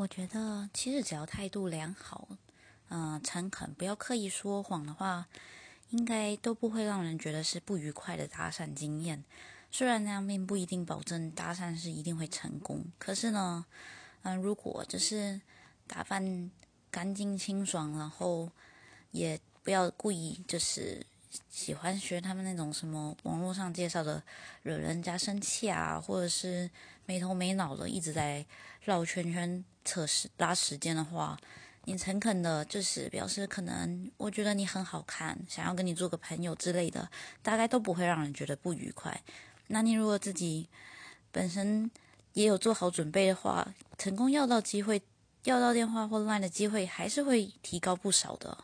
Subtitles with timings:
[0.00, 2.26] 我觉得其实只要态度良好，
[2.88, 5.28] 嗯、诚恳，不要刻意说谎的话，
[5.90, 9.22] 应该都不会让人觉得是不愉快的搭讪经验。
[9.70, 13.66] 虽然那样并不一定保证搭讪是一定会成功，可是呢，
[14.22, 15.38] 嗯、如果就是
[15.86, 16.50] 打扮
[16.90, 18.50] 干净清爽，然后
[19.10, 21.04] 也不要故意就是
[21.50, 24.22] 喜欢学他们那种什么网络上介绍的
[24.62, 26.70] 惹人家生气啊，或者是
[27.10, 28.46] 没头没脑的一直在
[28.84, 31.36] 绕圈圈测试拉时间的话，
[31.86, 37.10] 你诚恳的，就是表示可能我觉得你很好看，想要跟你做个朋友之类的，
[37.42, 39.20] 大概都不会让人觉得不愉快。
[39.66, 40.68] 那你如果自己
[41.32, 41.90] 本身
[42.34, 45.02] 也有做好准备的话，成功要到机会、
[45.42, 48.56] 要到电话或 line 的机会还是会提高不少的。